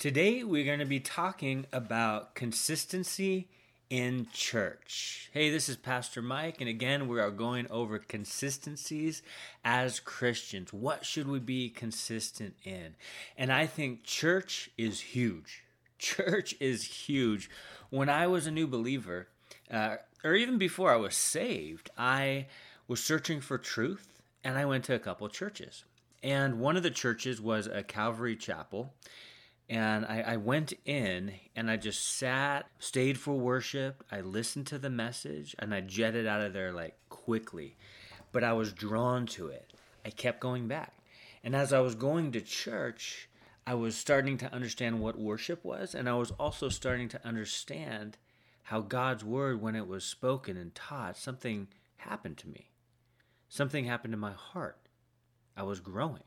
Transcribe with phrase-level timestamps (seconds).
[0.00, 3.48] Today, we're going to be talking about consistency
[3.90, 5.28] in church.
[5.34, 9.22] Hey, this is Pastor Mike, and again, we are going over consistencies
[9.62, 10.72] as Christians.
[10.72, 12.94] What should we be consistent in?
[13.36, 15.64] And I think church is huge.
[15.98, 17.50] Church is huge.
[17.90, 19.28] When I was a new believer,
[19.70, 22.46] uh, or even before I was saved, I
[22.88, 25.84] was searching for truth, and I went to a couple churches.
[26.22, 28.94] And one of the churches was a Calvary Chapel
[29.70, 34.02] and I, I, went in and I just sat, stayed for worship.
[34.10, 37.76] I listened to the message and I jetted out of there like quickly.
[38.32, 39.72] But I was drawn to it.
[40.04, 40.94] I kept going back.
[41.44, 43.28] And as I was going to church,
[43.64, 45.94] I was starting to understand what worship was.
[45.94, 48.18] And I was also starting to understand
[48.64, 52.70] how God's word, when it was spoken and taught, something happened to me.
[53.48, 54.88] Something happened in my heart.
[55.56, 56.24] I was growing.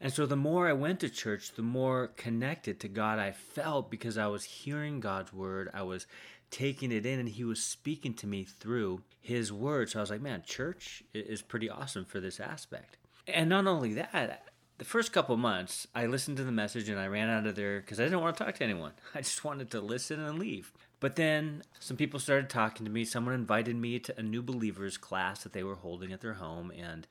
[0.00, 3.90] And so the more I went to church, the more connected to God I felt
[3.90, 5.70] because I was hearing God's word.
[5.72, 6.06] I was
[6.50, 9.90] taking it in and he was speaking to me through his word.
[9.90, 12.98] So I was like, man, church is pretty awesome for this aspect.
[13.26, 14.46] And not only that,
[14.78, 17.80] the first couple months, I listened to the message and I ran out of there
[17.80, 18.92] because I didn't want to talk to anyone.
[19.14, 20.72] I just wanted to listen and leave.
[21.00, 23.04] But then some people started talking to me.
[23.04, 26.70] Someone invited me to a new believers class that they were holding at their home.
[26.70, 27.06] And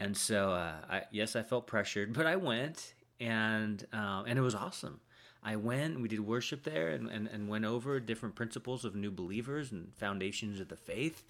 [0.00, 4.42] and so, uh, I, yes, I felt pressured, but I went, and um, and it
[4.42, 5.00] was awesome.
[5.42, 9.10] I went, we did worship there, and, and, and went over different principles of new
[9.10, 11.24] believers and foundations of the faith.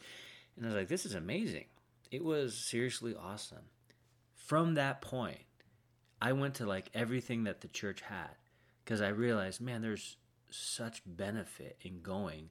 [0.57, 1.67] And I was like, this is amazing.
[2.11, 3.67] It was seriously awesome.
[4.35, 5.43] From that point,
[6.21, 8.35] I went to like everything that the church had
[8.85, 10.17] because I realized, man, there's
[10.51, 12.51] such benefit in going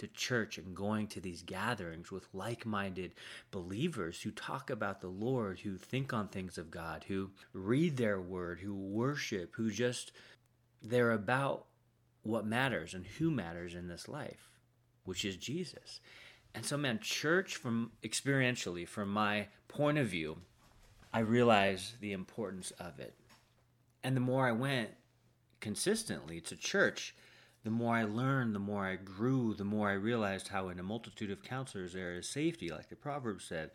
[0.00, 3.14] to church and going to these gatherings with like minded
[3.50, 8.20] believers who talk about the Lord, who think on things of God, who read their
[8.20, 10.12] word, who worship, who just,
[10.82, 11.66] they're about
[12.22, 14.50] what matters and who matters in this life,
[15.04, 16.00] which is Jesus.
[16.54, 20.38] And so, man, church, from experientially, from my point of view,
[21.12, 23.14] I realized the importance of it.
[24.02, 24.90] And the more I went
[25.60, 27.14] consistently to church,
[27.62, 30.82] the more I learned, the more I grew, the more I realized how in a
[30.82, 33.70] multitude of counselors there is safety, like the proverb said.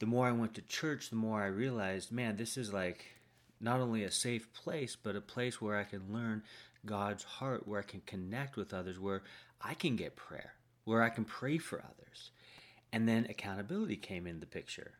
[0.00, 3.04] The more I went to church, the more I realized, man, this is like
[3.60, 6.42] not only a safe place, but a place where I can learn
[6.84, 9.22] God's heart, where I can connect with others, where
[9.60, 12.32] I can get prayer, where I can pray for others.
[12.92, 14.92] And then accountability came in the picture.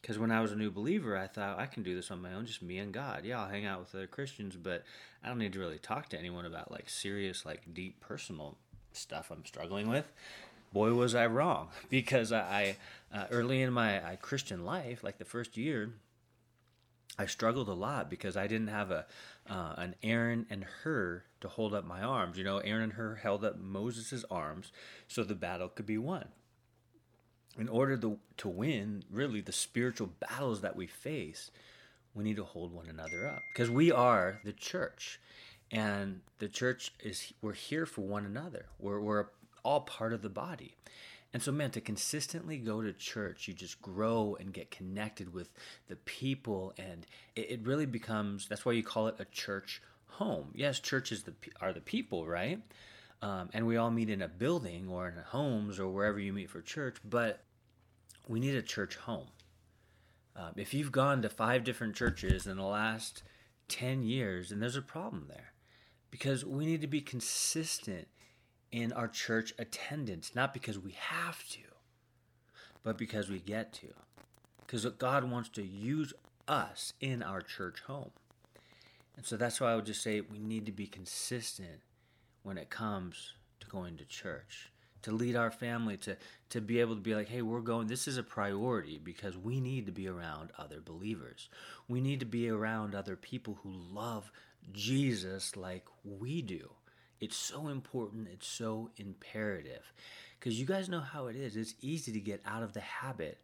[0.00, 2.32] Because when I was a new believer, I thought I can do this on my
[2.32, 3.24] own, just me and God.
[3.24, 4.84] Yeah, I'll hang out with other Christians, but
[5.24, 8.56] I don't need to really talk to anyone about like serious, like deep personal
[8.92, 10.10] stuff I'm struggling with.
[10.72, 12.76] Boy, was I wrong because I,
[13.12, 15.90] uh, early in my uh, Christian life, like the first year,
[17.18, 19.06] I struggled a lot because I didn't have a
[19.50, 22.38] uh, an Aaron and Hur to hold up my arms.
[22.38, 24.70] You know, Aaron and Hur held up Moses' arms
[25.08, 26.28] so the battle could be won
[27.58, 31.50] in order to, to win really the spiritual battles that we face,
[32.14, 35.20] we need to hold one another up because we are the church.
[35.70, 38.66] And the church is, we're here for one another.
[38.78, 39.26] We're, we're
[39.62, 40.74] all part of the body.
[41.34, 45.50] And so, man, to consistently go to church, you just grow and get connected with
[45.88, 48.48] the people, and it, it really becomes.
[48.48, 50.48] That's why you call it a church home.
[50.54, 52.60] Yes, churches the, are the people, right?
[53.20, 56.48] Um, and we all meet in a building or in homes or wherever you meet
[56.48, 56.96] for church.
[57.04, 57.40] But
[58.28, 59.28] we need a church home.
[60.36, 63.24] Um, if you've gone to five different churches in the last
[63.68, 65.52] 10 years, then there's a problem there
[66.10, 68.06] because we need to be consistent
[68.70, 71.60] in our church attendance, not because we have to,
[72.84, 73.88] but because we get to.
[74.60, 76.12] Because God wants to use
[76.46, 78.10] us in our church home.
[79.16, 81.80] And so that's why I would just say we need to be consistent
[82.42, 84.70] when it comes to going to church
[85.02, 86.16] to lead our family to
[86.50, 89.60] to be able to be like hey we're going this is a priority because we
[89.60, 91.48] need to be around other believers.
[91.88, 94.30] We need to be around other people who love
[94.72, 96.70] jesus like we do.
[97.20, 98.28] It's so important.
[98.32, 99.92] It's so imperative.
[100.38, 101.56] Because you guys know how it is.
[101.56, 103.38] It's easy to get out of the habit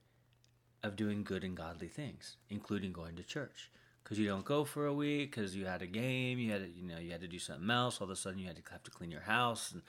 [0.84, 3.70] of doing good and godly things including going to church.
[4.02, 6.70] Because you don't go for a week because you had a game you had to,
[6.70, 8.00] you know you had to do something else.
[8.00, 9.82] All of a sudden you had to have to clean your house and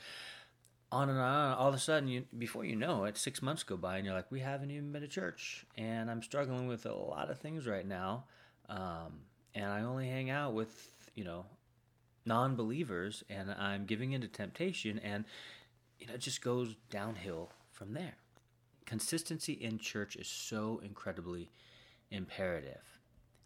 [0.91, 1.53] on and on.
[1.53, 4.15] All of a sudden, you before you know it, six months go by, and you're
[4.15, 7.67] like, we haven't even been to church, and I'm struggling with a lot of things
[7.67, 8.25] right now,
[8.69, 9.21] um,
[9.53, 11.45] and I only hang out with you know
[12.25, 15.25] non-believers, and I'm giving into temptation, and
[15.99, 18.15] you know it just goes downhill from there.
[18.85, 21.49] Consistency in church is so incredibly
[22.11, 22.99] imperative.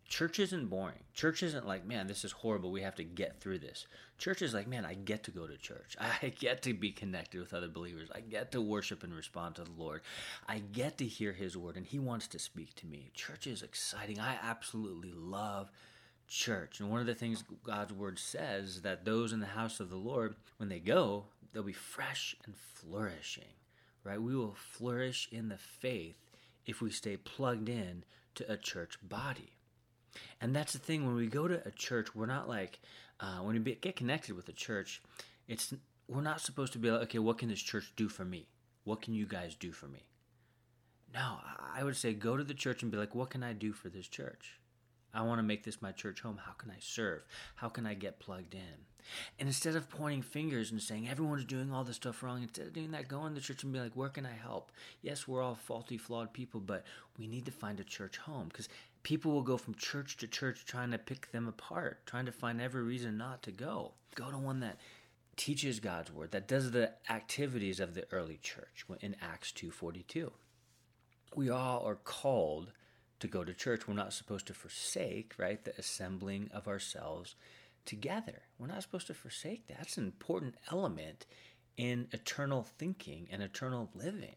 [0.09, 1.03] Church isn't boring.
[1.13, 2.71] Church isn't like, man, this is horrible.
[2.71, 3.85] We have to get through this.
[4.17, 5.95] Church is like, man, I get to go to church.
[6.21, 8.09] I get to be connected with other believers.
[8.13, 10.01] I get to worship and respond to the Lord.
[10.47, 13.11] I get to hear His word, and He wants to speak to me.
[13.13, 14.19] Church is exciting.
[14.19, 15.69] I absolutely love
[16.27, 16.79] church.
[16.79, 19.95] And one of the things God's word says that those in the house of the
[19.95, 23.53] Lord, when they go, they'll be fresh and flourishing,
[24.03, 24.21] right?
[24.21, 26.15] We will flourish in the faith
[26.65, 28.03] if we stay plugged in
[28.35, 29.58] to a church body.
[30.41, 32.79] And that's the thing when we go to a church, we're not like
[33.19, 35.01] uh, when we get connected with a church,
[35.47, 35.73] it's
[36.07, 38.47] we're not supposed to be like, okay, what can this church do for me?
[38.83, 40.03] What can you guys do for me?
[41.13, 41.37] No,
[41.75, 43.89] I would say go to the church and be like, what can I do for
[43.89, 44.59] this church?
[45.13, 46.39] I want to make this my church home.
[46.43, 47.23] How can I serve?
[47.55, 48.85] How can I get plugged in?
[49.39, 52.73] And instead of pointing fingers and saying everyone's doing all this stuff wrong, instead of
[52.73, 54.71] doing that, go in the church and be like, where can I help?
[55.01, 56.85] Yes, we're all faulty, flawed people, but
[57.17, 58.69] we need to find a church home because
[59.03, 62.61] people will go from church to church trying to pick them apart, trying to find
[62.61, 63.93] every reason not to go.
[64.15, 64.77] Go to one that
[65.35, 70.33] teaches God's word, that does the activities of the early church in Acts 2:42.
[71.35, 72.73] We all are called
[73.19, 73.87] to go to church.
[73.87, 77.35] We're not supposed to forsake, right, the assembling of ourselves
[77.85, 78.43] together.
[78.57, 79.77] We're not supposed to forsake that.
[79.77, 81.25] That's an important element
[81.77, 84.35] in eternal thinking and eternal living.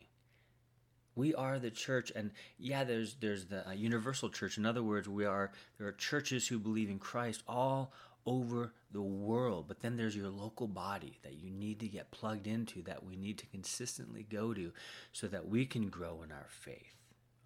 [1.15, 4.57] We are the church, and yeah, there's there's the uh, universal church.
[4.57, 7.93] In other words, we are there are churches who believe in Christ all
[8.27, 9.67] over the world.
[9.69, 13.17] But then there's your local body that you need to get plugged into, that we
[13.17, 14.73] need to consistently go to,
[15.13, 16.97] so that we can grow in our faith.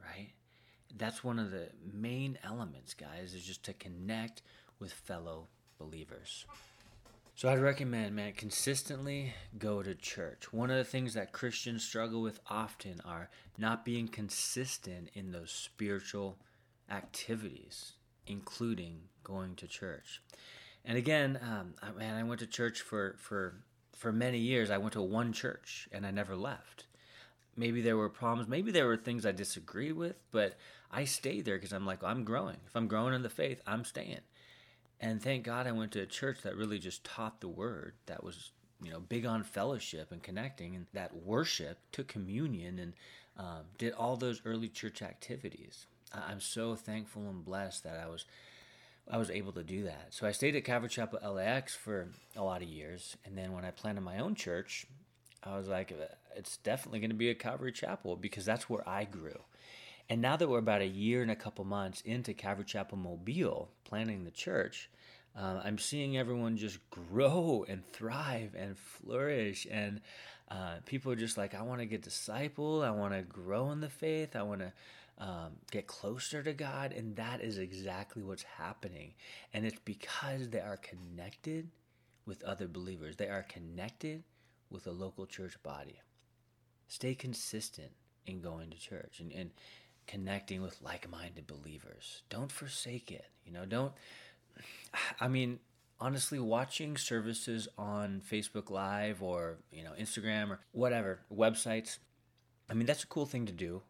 [0.00, 0.30] Right?
[0.96, 4.42] That's one of the main elements, guys, is just to connect
[4.78, 5.48] with fellow
[5.78, 6.46] believers.
[7.36, 10.54] So I'd recommend, man, consistently go to church.
[10.54, 13.28] One of the things that Christians struggle with often are
[13.58, 16.38] not being consistent in those spiritual
[16.90, 17.92] activities,
[18.26, 20.22] including going to church.
[20.82, 23.56] And again, um, man, I went to church for for
[23.94, 24.70] for many years.
[24.70, 26.86] I went to one church and I never left.
[27.54, 28.48] Maybe there were problems.
[28.48, 30.56] Maybe there were things I disagreed with, but
[30.90, 32.56] I stayed there because I'm like, well, I'm growing.
[32.66, 34.20] If I'm growing in the faith, I'm staying.
[35.00, 38.24] And thank God I went to a church that really just taught the word, that
[38.24, 38.50] was,
[38.82, 42.94] you know, big on fellowship and connecting, and that worship, took communion, and
[43.36, 45.86] um, did all those early church activities.
[46.12, 48.24] I'm so thankful and blessed that I was.
[49.08, 50.08] I was able to do that.
[50.10, 53.16] So I stayed at Calvary Chapel LAX for a lot of years.
[53.24, 54.84] And then when I planted my own church,
[55.44, 55.92] I was like,
[56.34, 59.38] it's definitely going to be a Calvary Chapel because that's where I grew.
[60.08, 63.70] And now that we're about a year and a couple months into Calvary Chapel Mobile,
[63.84, 64.88] planning the church,
[65.36, 69.66] uh, I'm seeing everyone just grow and thrive and flourish.
[69.70, 70.00] And
[70.48, 72.84] uh, people are just like, I want to get discipled.
[72.84, 74.36] I want to grow in the faith.
[74.36, 74.72] I want to
[75.18, 76.92] um, get closer to God.
[76.92, 79.14] And that is exactly what's happening.
[79.52, 81.68] And it's because they are connected
[82.26, 84.24] with other believers, they are connected
[84.68, 86.00] with a local church body.
[86.88, 87.92] Stay consistent
[88.26, 89.50] in going to church and, and
[90.06, 92.22] connecting with like-minded believers.
[92.28, 93.26] Don't forsake it.
[93.44, 93.92] You know, don't
[95.20, 95.60] I mean,
[96.00, 101.98] honestly watching services on Facebook Live or, you know, Instagram or whatever, websites,
[102.70, 103.82] I mean, that's a cool thing to do,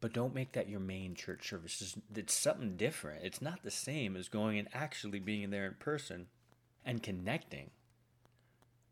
[0.00, 1.96] but don't make that your main church service.
[2.14, 3.24] It's something different.
[3.24, 6.26] It's not the same as going and actually being in there in person
[6.84, 7.70] and connecting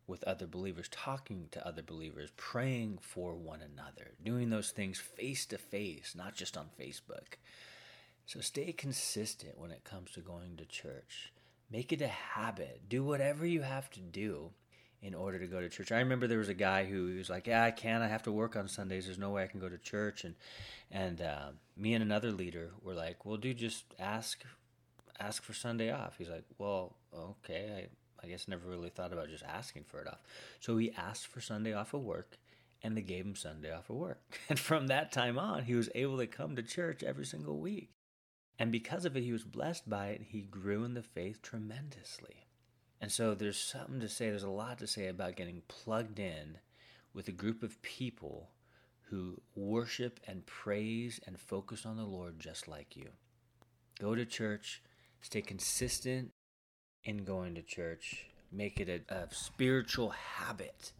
[0.09, 5.45] with other believers, talking to other believers, praying for one another, doing those things face
[5.45, 7.37] to face, not just on Facebook.
[8.25, 11.31] So stay consistent when it comes to going to church.
[11.71, 12.81] Make it a habit.
[12.89, 14.49] Do whatever you have to do
[15.01, 15.91] in order to go to church.
[15.91, 18.03] I remember there was a guy who was like, "Yeah, I can't.
[18.03, 19.05] I have to work on Sundays.
[19.05, 20.35] There's no way I can go to church." And
[20.91, 24.43] and uh, me and another leader were like, "Well, dude, just ask
[25.19, 27.87] ask for Sunday off." He's like, "Well, okay.
[28.23, 30.21] I guess never really thought about just asking for it off.
[30.59, 32.37] So he asked for Sunday off of work,
[32.83, 34.21] and they gave him Sunday off of work.
[34.49, 37.91] And from that time on, he was able to come to church every single week.
[38.57, 40.21] And because of it, he was blessed by it.
[40.29, 42.47] He grew in the faith tremendously.
[43.01, 46.57] And so there's something to say, there's a lot to say about getting plugged in
[47.13, 48.49] with a group of people
[49.03, 53.09] who worship and praise and focus on the Lord just like you.
[53.99, 54.83] Go to church,
[55.21, 56.31] stay consistent
[57.03, 58.25] in going to church.
[58.51, 60.91] Make it a, a spiritual habit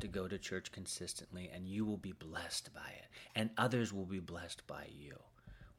[0.00, 4.04] to go to church consistently, and you will be blessed by it, and others will
[4.04, 5.16] be blessed by you.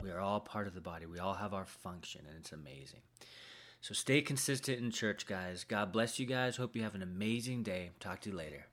[0.01, 1.05] We are all part of the body.
[1.05, 3.01] We all have our function, and it's amazing.
[3.81, 5.63] So stay consistent in church, guys.
[5.63, 6.57] God bless you guys.
[6.57, 7.91] Hope you have an amazing day.
[7.99, 8.67] Talk to you later.